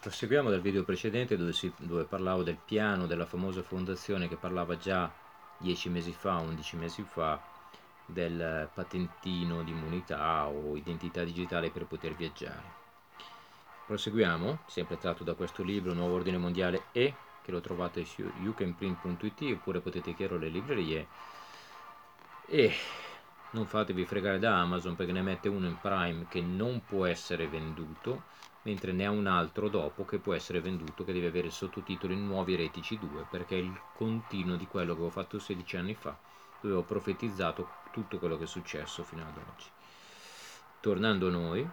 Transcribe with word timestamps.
Proseguiamo 0.00 0.48
dal 0.48 0.62
video 0.62 0.82
precedente 0.82 1.36
dove, 1.36 1.52
si, 1.52 1.70
dove, 1.76 2.04
parlavo 2.04 2.42
del 2.42 2.56
piano 2.56 3.06
della 3.06 3.26
famosa 3.26 3.60
fondazione 3.60 4.28
che 4.28 4.36
parlava 4.36 4.78
già 4.78 5.12
10 5.58 5.90
mesi 5.90 6.12
fa, 6.12 6.38
11 6.38 6.76
mesi 6.76 7.02
fa, 7.02 7.38
del 8.06 8.66
patentino 8.72 9.62
di 9.62 9.72
immunità 9.72 10.46
o 10.46 10.74
identità 10.74 11.22
digitale 11.22 11.68
per 11.68 11.84
poter 11.84 12.14
viaggiare. 12.14 12.62
Proseguiamo, 13.84 14.60
sempre 14.68 14.96
tratto 14.96 15.22
da 15.22 15.34
questo 15.34 15.62
libro 15.62 15.92
Nuovo 15.92 16.14
Ordine 16.14 16.38
Mondiale 16.38 16.84
E, 16.92 17.12
che 17.42 17.50
lo 17.50 17.60
trovate 17.60 18.06
su 18.06 18.22
youcanprint.it 18.40 19.52
oppure 19.52 19.80
potete 19.80 20.14
chiedere 20.14 20.38
alle 20.38 20.48
librerie. 20.48 21.06
E 22.46 22.72
non 23.52 23.66
fatevi 23.66 24.04
fregare 24.04 24.38
da 24.38 24.60
Amazon 24.60 24.94
perché 24.94 25.12
ne 25.12 25.22
mette 25.22 25.48
uno 25.48 25.66
in 25.66 25.78
Prime 25.80 26.26
che 26.28 26.40
non 26.40 26.82
può 26.84 27.06
essere 27.06 27.48
venduto 27.48 28.22
mentre 28.62 28.92
ne 28.92 29.06
ha 29.06 29.10
un 29.10 29.26
altro 29.26 29.68
dopo 29.68 30.04
che 30.04 30.18
può 30.18 30.34
essere 30.34 30.60
venduto 30.60 31.04
che 31.04 31.12
deve 31.12 31.28
avere 31.28 31.50
sottotitoli 31.50 32.14
nuovi 32.16 32.56
retici 32.56 32.98
2 32.98 33.26
perché 33.28 33.56
è 33.56 33.60
il 33.60 33.80
continuo 33.94 34.56
di 34.56 34.66
quello 34.66 34.92
che 34.92 34.98
avevo 34.98 35.10
fatto 35.10 35.38
16 35.38 35.76
anni 35.76 35.94
fa 35.94 36.16
dove 36.60 36.74
ho 36.74 36.82
profetizzato 36.82 37.68
tutto 37.90 38.18
quello 38.18 38.36
che 38.36 38.44
è 38.44 38.46
successo 38.46 39.02
fino 39.02 39.22
ad 39.22 39.36
oggi. 39.36 39.68
Tornando 40.80 41.28
a 41.28 41.30
noi 41.30 41.68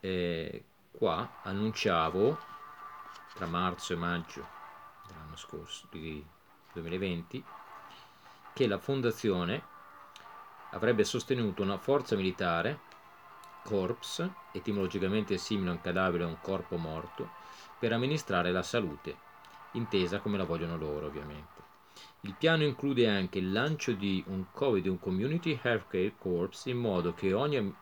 eh, 0.00 0.64
qua 0.90 1.28
annunciavo 1.42 2.38
tra 3.34 3.46
marzo 3.46 3.94
e 3.94 3.96
maggio 3.96 4.46
dell'anno 5.06 5.36
scorso 5.36 5.86
di 5.90 6.24
2020 6.72 7.44
che 8.52 8.66
la 8.66 8.78
fondazione 8.78 9.62
avrebbe 10.70 11.04
sostenuto 11.04 11.62
una 11.62 11.78
forza 11.78 12.16
militare 12.16 12.90
corps, 13.64 14.28
etimologicamente 14.52 15.38
simile 15.38 15.70
a 15.70 15.72
un 15.72 15.80
cadavere 15.80 16.24
o 16.24 16.28
un 16.28 16.38
corpo 16.40 16.76
morto, 16.76 17.30
per 17.78 17.92
amministrare 17.92 18.50
la 18.52 18.62
salute, 18.62 19.16
intesa 19.72 20.20
come 20.20 20.36
la 20.36 20.44
vogliono 20.44 20.76
loro 20.76 21.06
ovviamente. 21.06 21.60
Il 22.20 22.34
piano 22.38 22.64
include 22.64 23.08
anche 23.08 23.38
il 23.38 23.52
lancio 23.52 23.92
di 23.92 24.22
un 24.28 24.46
COVID, 24.52 24.86
un 24.86 24.98
Community 24.98 25.58
Healthcare 25.60 26.14
Corps, 26.16 26.66
in 26.66 26.78
modo 26.78 27.14
che 27.14 27.32
ogni, 27.32 27.74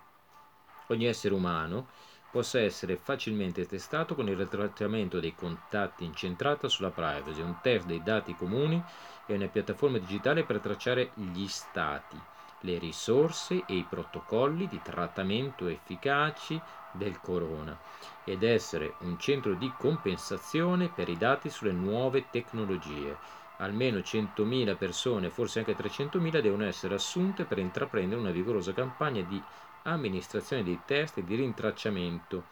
ogni 0.87 1.07
essere 1.07 1.35
umano 1.35 1.89
possa 2.31 2.61
essere 2.61 2.97
facilmente 2.97 3.67
testato 3.67 4.15
con 4.15 4.29
il 4.29 4.37
ritrattamento 4.37 5.19
dei 5.19 5.35
contatti 5.35 6.05
incentrata 6.05 6.69
sulla 6.69 6.93
privacy, 6.93 7.41
un 7.41 7.61
test 7.61 7.87
dei 7.87 8.03
dati 8.03 8.35
comuni 8.35 8.87
e 9.27 9.35
una 9.35 9.49
piattaforma 9.49 9.99
digitale 9.99 10.45
per 10.45 10.61
tracciare 10.61 11.11
gli 11.15 11.49
stati 11.49 12.23
le 12.61 12.79
risorse 12.79 13.65
e 13.65 13.75
i 13.75 13.85
protocolli 13.85 14.67
di 14.67 14.83
trattamento 14.83 15.67
efficaci 15.67 16.63
del 16.91 17.21
corona 17.21 17.79
ed 18.25 18.43
essere 18.43 18.97
un 18.99 19.19
centro 19.19 19.55
di 19.55 19.75
compensazione 19.77 20.89
per 20.89 21.09
i 21.09 21.17
dati 21.17 21.49
sulle 21.49 21.73
nuove 21.73 22.29
tecnologie. 22.29 23.19
Almeno 23.57 23.99
100.000 23.99 24.75
persone, 24.77 25.31
forse 25.31 25.59
anche 25.59 25.77
300.000, 25.77 26.41
devono 26.41 26.65
essere 26.65 26.95
assunte 26.95 27.45
per 27.45 27.59
intraprendere 27.59 28.19
una 28.19 28.31
vigorosa 28.31 28.73
campagna 28.73 29.21
di 29.21 29.45
amministrazione 29.83 30.63
dei 30.63 30.81
test 30.85 31.19
e 31.19 31.25
di 31.25 31.35
rintracciamento 31.35 32.45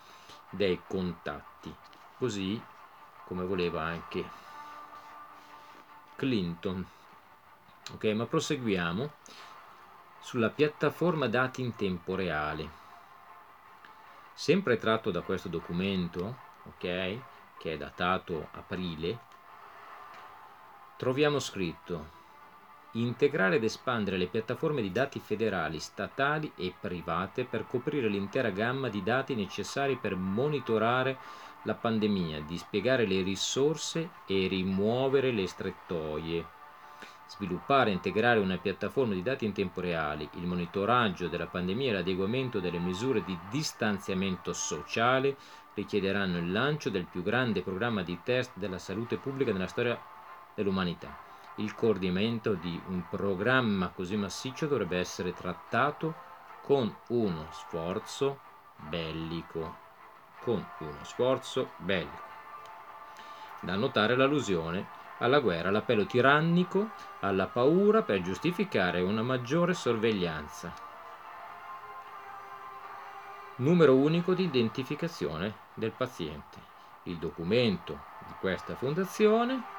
dei 0.51 0.83
contatti, 0.87 1.75
così 2.17 2.61
come 3.25 3.45
voleva 3.45 3.83
anche 3.83 4.25
Clinton. 6.17 6.87
Ok, 7.93 8.05
ma 8.07 8.27
proseguiamo 8.27 9.13
sulla 10.19 10.51
piattaforma 10.51 11.29
dati 11.29 11.63
in 11.63 11.75
tempo 11.75 12.15
reale. 12.15 12.87
Sempre 14.35 14.77
tratto 14.77 15.11
da 15.11 15.23
questo 15.23 15.49
documento, 15.49 16.37
ok, 16.65 16.81
che 17.59 17.73
è 17.73 17.77
datato 17.77 18.49
aprile, 18.53 19.19
troviamo 20.97 21.39
scritto 21.39 22.17
integrare 22.93 23.57
ed 23.57 23.65
espandere 23.65 24.17
le 24.17 24.27
piattaforme 24.27 24.83
di 24.83 24.91
dati 24.91 25.21
federali, 25.21 25.79
statali 25.79 26.53
e 26.57 26.73
private 26.79 27.45
per 27.45 27.67
coprire 27.67 28.09
l'intera 28.09 28.51
gamma 28.51 28.89
di 28.89 29.03
dati 29.03 29.35
necessari 29.35 29.97
per 29.97 30.17
monitorare 30.17 31.19
la 31.63 31.75
pandemia, 31.75 32.41
dispiegare 32.41 33.07
le 33.07 33.23
risorse 33.23 34.11
e 34.27 34.47
rimuovere 34.49 35.31
le 35.33 35.47
strettoie 35.47 36.57
sviluppare 37.29 37.91
e 37.91 37.93
integrare 37.93 38.41
una 38.41 38.57
piattaforma 38.57 39.13
di 39.13 39.23
dati 39.23 39.45
in 39.45 39.53
tempo 39.53 39.81
reale, 39.81 40.29
il 40.33 40.47
monitoraggio 40.47 41.29
della 41.29 41.47
pandemia 41.47 41.91
e 41.91 41.95
l'adeguamento 41.95 42.59
delle 42.59 42.79
misure 42.79 43.23
di 43.23 43.39
distanziamento 43.51 44.53
sociale 44.53 45.37
richiederanno 45.75 46.39
il 46.39 46.51
lancio 46.51 46.91
del 46.91 47.05
più 47.05 47.23
grande 47.23 47.63
programma 47.63 48.03
di 48.03 48.19
test 48.25 48.53
della 48.55 48.79
salute 48.79 49.17
pubblica 49.19 49.53
nella 49.53 49.67
storia 49.67 50.01
dell'umanità. 50.55 51.28
Il 51.59 51.75
coordinamento 51.75 52.55
di 52.55 52.81
un 52.87 53.03
programma 53.09 53.89
così 53.89 54.15
massiccio 54.15 54.69
dovrebbe 54.69 54.97
essere 54.97 55.35
trattato 55.35 56.15
con 56.63 56.95
uno 57.09 57.49
sforzo 57.51 58.39
bellico. 58.77 59.75
Con 60.39 60.65
uno 60.79 61.03
sforzo 61.03 61.71
bellico. 61.79 62.23
Da 63.61 63.75
notare 63.75 64.15
l'allusione 64.15 64.87
alla 65.19 65.41
guerra, 65.41 65.73
l'appello 65.73 66.07
tirannico, 66.07 66.91
alla 67.21 67.47
paura 67.47 68.03
per 68.03 68.23
giustificare 68.23 69.01
una 69.01 69.23
maggiore 69.23 69.75
sorveglianza. 69.75 70.73
Numero 73.57 73.97
unico 73.97 74.33
di 74.33 74.45
identificazione 74.45 75.53
del 75.75 75.91
paziente. 75.91 76.57
Il 77.03 77.17
documento 77.17 77.99
di 78.29 78.35
questa 78.39 78.77
fondazione 78.77 79.78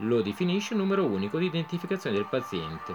lo 0.00 0.20
definisce 0.20 0.74
numero 0.74 1.04
unico 1.04 1.38
di 1.38 1.46
identificazione 1.46 2.16
del 2.16 2.26
paziente, 2.26 2.94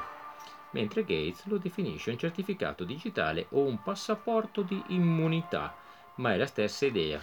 mentre 0.71 1.03
Gates 1.03 1.45
lo 1.45 1.57
definisce 1.57 2.11
un 2.11 2.17
certificato 2.17 2.83
digitale 2.83 3.47
o 3.51 3.61
un 3.61 3.81
passaporto 3.81 4.61
di 4.61 4.81
immunità, 4.89 5.73
ma 6.15 6.33
è 6.33 6.37
la 6.37 6.45
stessa 6.45 6.85
idea. 6.85 7.19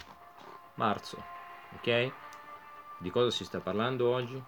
Marzo, 0.75 1.23
ok? 1.75 2.11
Di 2.97 3.09
cosa 3.09 3.29
si 3.31 3.45
sta 3.45 3.59
parlando 3.59 4.09
oggi? 4.09 4.41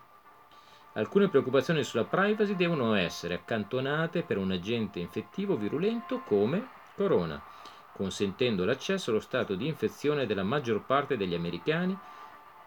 Alcune 0.94 1.30
preoccupazioni 1.30 1.84
sulla 1.84 2.03
privacy 2.03 2.56
devono 2.56 2.96
essere 2.96 3.36
accantonate 3.36 4.24
per 4.24 4.38
un 4.38 4.52
agente 4.52 5.00
infettivo 5.00 5.56
virulento 5.56 6.19
come 6.19 6.68
corona, 6.96 7.42
consentendo 7.94 8.66
l'accesso 8.66 9.09
allo 9.09 9.22
stato 9.22 9.56
di 9.56 9.68
infezione 9.68 10.25
della 10.25 10.44
maggior 10.44 10.81
parte 10.81 11.16
degli 11.16 11.34
americani 11.34 11.98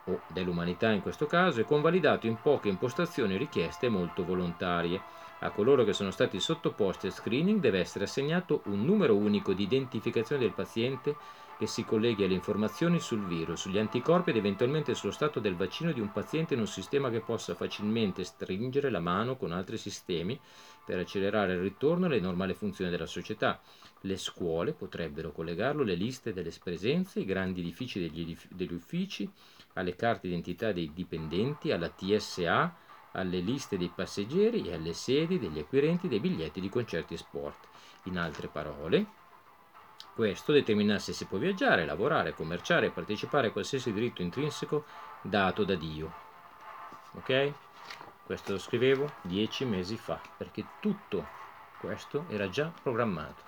o 0.05 0.25
dell'umanità 0.27 0.91
in 0.93 1.01
questo 1.01 1.27
caso 1.27 1.61
e 1.61 1.65
convalidato 1.65 2.27
in 2.27 2.41
poche 2.41 2.69
impostazioni 2.69 3.37
richieste 3.37 3.89
molto 3.89 4.25
volontarie. 4.25 5.05
A 5.41 5.51
coloro 5.51 5.85
che 5.85 5.93
sono 5.93 6.11
stati 6.11 6.41
sottoposti 6.41 7.07
a 7.07 7.11
screening 7.11 7.61
deve 7.61 7.81
essere 7.81 8.05
assegnato 8.05 8.63
un 8.67 8.85
numero 8.85 9.17
unico 9.17 9.53
di 9.53 9.63
identificazione 9.63 10.41
del 10.41 10.53
paziente 10.55 11.19
che 11.57 11.67
si 11.67 11.85
colleghi 11.85 12.25
alle 12.25 12.35
informazioni 12.35 12.99
sul 12.99 13.25
virus, 13.25 13.61
sugli 13.61 13.79
anticorpi 13.79 14.31
ed 14.31 14.37
eventualmente 14.37 14.95
sullo 14.95 15.13
stato 15.13 15.39
del 15.39 15.55
vaccino 15.55 15.93
di 15.93 16.01
un 16.01 16.11
paziente 16.11 16.55
in 16.55 16.61
un 16.61 16.67
sistema 16.67 17.11
che 17.11 17.21
possa 17.21 17.55
facilmente 17.55 18.25
stringere 18.25 18.91
la 18.91 19.01
mano 19.01 19.37
con 19.37 19.53
altri 19.53 19.79
sistemi 19.79 20.41
per 20.83 20.99
accelerare 20.99 21.55
il 21.55 21.61
ritorno 21.61 22.07
alle 22.07 22.19
normali 22.19 22.55
funzioni 22.55 22.91
della 22.91 23.07
società. 23.07 23.61
Le 24.01 24.17
scuole 24.17 24.73
potrebbero 24.73 25.33
collegarlo 25.33 25.83
alle 25.83 25.95
liste 25.95 26.33
delle 26.33 26.53
presenze, 26.63 27.21
ai 27.21 27.25
grandi 27.25 27.61
edifici 27.61 28.01
degli, 28.01 28.21
edif- 28.21 28.53
degli 28.53 28.75
uffici, 28.75 29.31
alle 29.75 29.95
carte 29.97 30.27
d'identità 30.27 30.73
dei 30.73 30.93
dipendenti, 30.93 31.71
alla 31.71 31.89
TSA, 31.89 32.77
alle 33.13 33.39
liste 33.39 33.79
dei 33.79 33.91
passeggeri 33.91 34.67
e 34.67 34.75
alle 34.75 34.93
sedi 34.93 35.39
degli 35.39 35.59
acquirenti 35.59 36.09
dei 36.09 36.21
biglietti 36.21 36.61
di 36.61 36.69
concerti 36.69 37.15
e 37.15 37.19
sport. 37.19 37.69
In 38.05 38.19
altre 38.19 38.49
parole, 38.49 39.07
questo 40.15 40.53
determina 40.53 40.99
se 41.01 41.13
si 41.13 41.27
può 41.27 41.39
viaggiare, 41.39 41.85
lavorare, 41.85 42.35
commerciare 42.35 42.91
partecipare 42.91 43.49
a 43.49 43.51
qualsiasi 43.51 43.93
diritto 43.93 44.23
intrinseco 44.23 44.85
dato 45.23 45.65
da 45.65 45.75
Dio. 45.75 46.13
Ok? 47.15 47.53
Questo 48.25 48.53
lo 48.53 48.59
scrivevo 48.59 49.11
dieci 49.23 49.65
mesi 49.65 49.97
fa, 49.97 50.21
perché 50.37 50.65
tutto 50.81 51.27
questo 51.79 52.27
era 52.29 52.49
già 52.49 52.73
programmato 52.83 53.43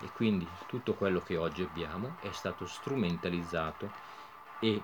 e 0.00 0.10
quindi 0.12 0.48
tutto 0.66 0.94
quello 0.94 1.20
che 1.20 1.36
oggi 1.36 1.62
abbiamo 1.62 2.16
è 2.20 2.32
stato 2.32 2.66
strumentalizzato 2.66 3.90
e 4.58 4.82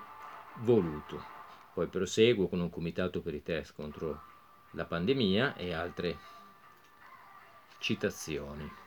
voluto. 0.57 1.35
Poi 1.73 1.87
proseguo 1.87 2.47
con 2.47 2.59
un 2.59 2.69
comitato 2.69 3.21
per 3.21 3.33
i 3.33 3.41
test 3.41 3.73
contro 3.75 4.21
la 4.71 4.85
pandemia 4.85 5.55
e 5.55 5.73
altre 5.73 6.17
citazioni. 7.79 8.86